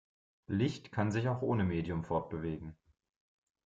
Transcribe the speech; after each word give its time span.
Licht 0.47 0.91
kann 0.91 1.11
sich 1.11 1.27
auch 1.29 1.43
ohne 1.43 1.63
Medium 1.63 2.03
fortbewegen. 2.03 2.75